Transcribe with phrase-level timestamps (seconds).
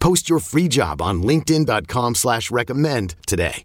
[0.00, 3.62] Post your free job on LinkedIn.com slash recommend today.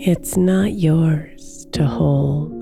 [0.00, 2.52] It's not yours to hold.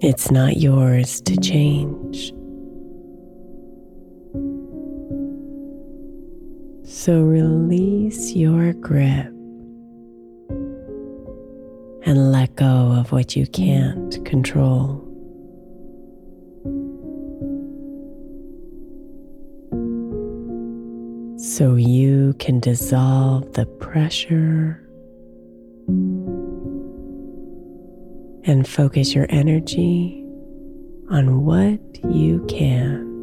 [0.00, 2.32] It's not yours to change.
[7.04, 9.26] So release your grip
[12.06, 15.02] and let go of what you can't control.
[21.36, 24.80] So you can dissolve the pressure
[28.46, 30.24] and focus your energy
[31.10, 33.13] on what you can.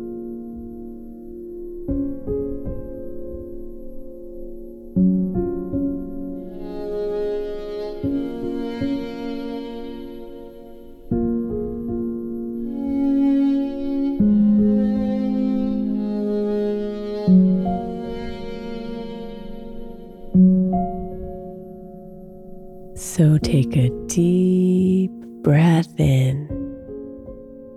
[22.96, 25.12] So take a deep
[25.44, 26.47] breath in,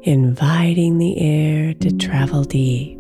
[0.03, 2.99] inviting the air to travel deep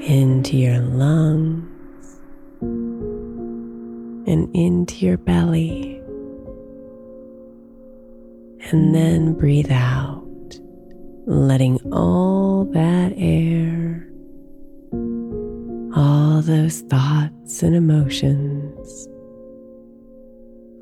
[0.00, 2.16] into your lungs
[2.60, 5.96] and into your belly.
[8.70, 10.24] And then breathe out,
[11.26, 14.06] letting all that air,
[15.96, 19.08] all those thoughts and emotions,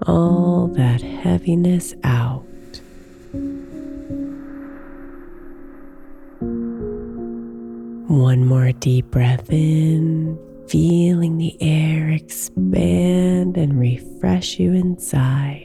[0.06, 2.44] all that heaviness out.
[8.08, 15.64] One more deep breath in, feeling the air expand and refresh you inside.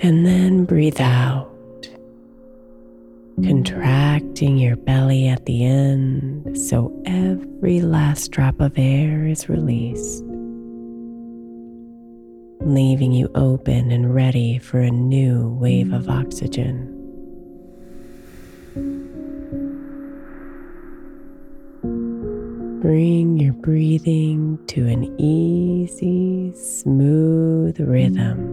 [0.00, 1.47] And then breathe out,
[3.44, 10.24] contracting your belly at the end so every last drop of air is released,
[12.60, 16.94] leaving you open and ready for a new wave of oxygen.
[22.80, 28.47] Bring your breathing to an easy, smooth rhythm.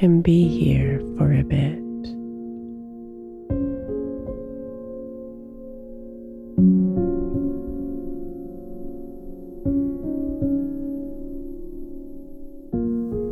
[0.00, 1.82] And be here for a bit.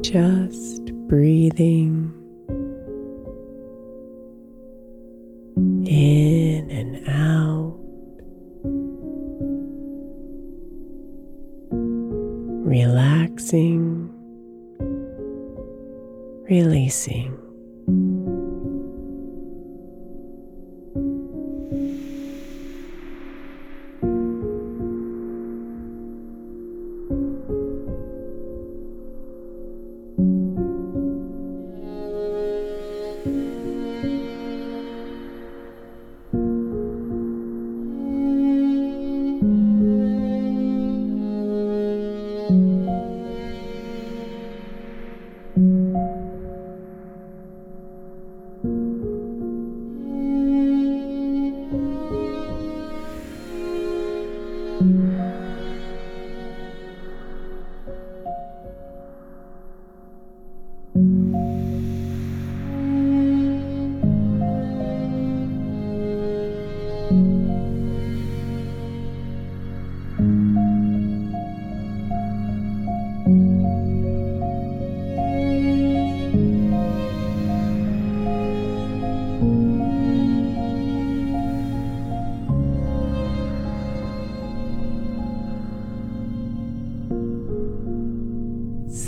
[0.03, 2.24] Just breathing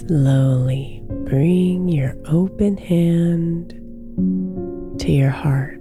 [0.06, 3.70] Slowly bring your open hand
[5.00, 5.80] to your heart.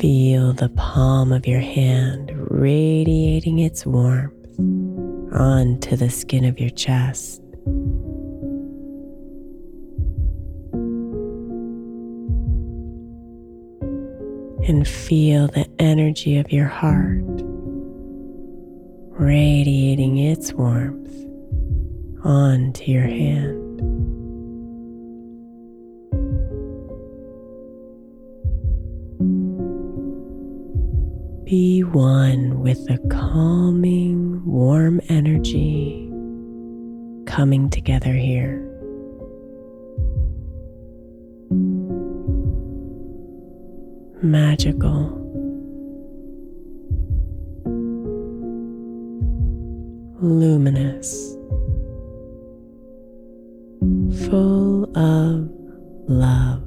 [0.00, 4.32] Feel the palm of your hand radiating its warmth
[5.34, 7.42] onto the skin of your chest.
[14.66, 17.45] And feel the energy of your heart
[19.26, 21.12] radiating its warmth
[22.24, 23.76] onto your hand.
[31.44, 36.08] Be one with the calming, warm energy
[37.26, 38.62] coming together here.
[44.22, 45.25] Magical.
[50.26, 51.34] Luminous,
[54.28, 55.48] full of
[56.08, 56.65] love.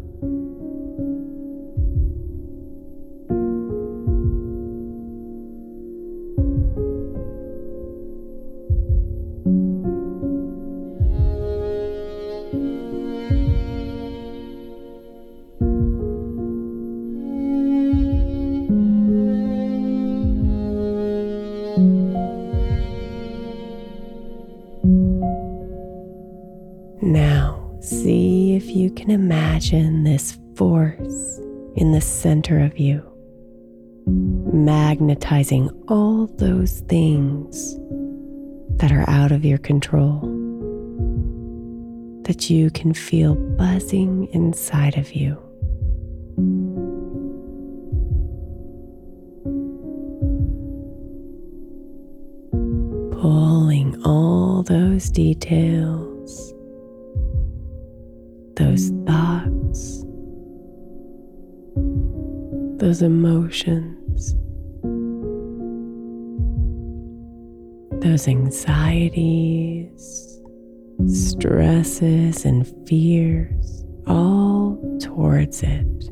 [28.90, 31.40] Can imagine this force
[31.76, 33.02] in the center of you,
[34.06, 37.76] magnetizing all those things
[38.80, 40.20] that are out of your control,
[42.24, 45.38] that you can feel buzzing inside of you.
[53.22, 56.19] Pulling all those details
[62.80, 64.36] those emotions,
[68.02, 69.92] those anxieties,
[71.08, 76.10] stresses, and fears all towards it.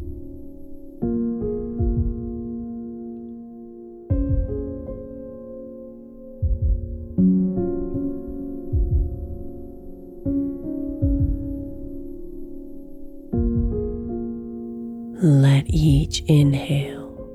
[15.20, 17.28] Let each inhale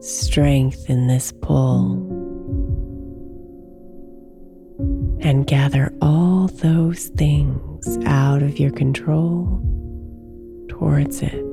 [0.00, 1.92] strengthen this pull
[5.22, 9.58] and gather all those things out of your control
[10.68, 11.49] towards it.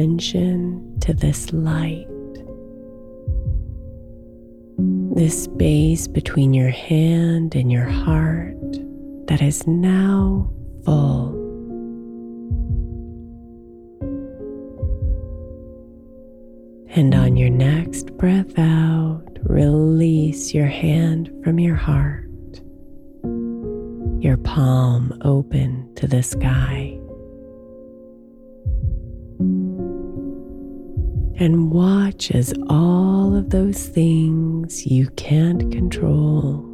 [0.00, 2.06] Attention to this light,
[5.14, 8.56] this space between your hand and your heart
[9.26, 10.50] that is now
[10.86, 11.34] full.
[16.96, 22.24] And on your next breath out, release your hand from your heart,
[24.22, 26.99] your palm open to the sky.
[31.40, 36.66] And watch as all of those things you can't control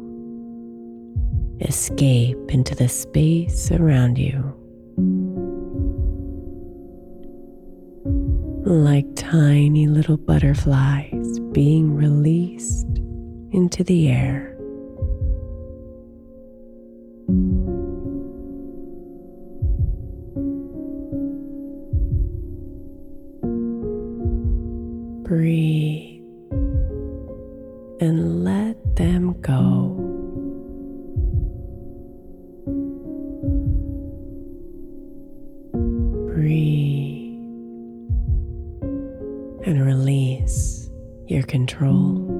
[1.61, 4.53] escape into the space around you.
[8.65, 12.85] Like tiny little butterflies being released
[13.51, 14.56] into the air.
[41.27, 42.37] Your control.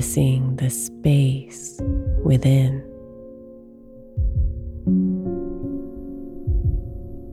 [0.00, 1.78] Noticing the space
[2.24, 2.82] within.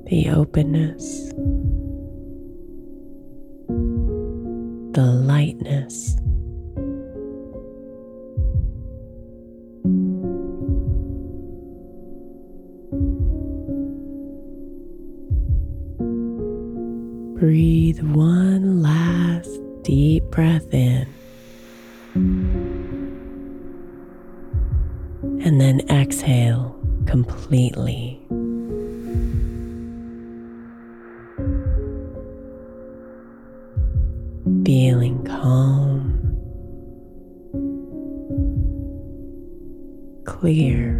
[0.07, 1.31] The openness,
[4.91, 6.17] the lightness.
[34.67, 36.19] Feeling calm,
[40.25, 40.96] clear,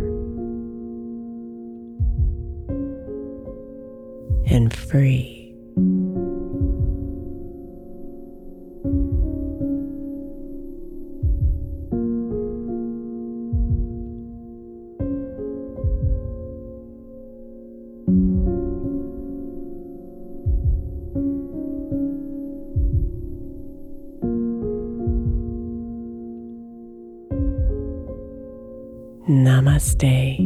[29.27, 30.37] Namaste,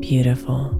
[0.00, 0.79] beautiful.